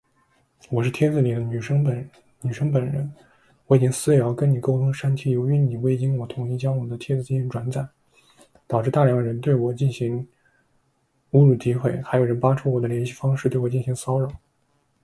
[0.71, 1.95] 我是帖子里的女生本
[2.91, 3.13] 人，
[3.67, 7.87] 我已经私聊跟你沟通删帖，由于你未经我同意将我的帖子进行转载，
[8.65, 10.27] 导致大量人对我进行
[11.29, 14.27] 辱骂诋毁，还有人扒出来我的联系方式对我进行骚扰